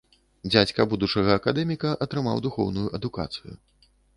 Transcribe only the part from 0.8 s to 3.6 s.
будучага акадэміка атрымаў духоўную адукацыю.